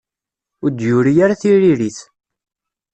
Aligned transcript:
Ur 0.63 0.71
d-yuri 0.71 1.13
ara 1.23 1.41
tiririt. 1.41 1.99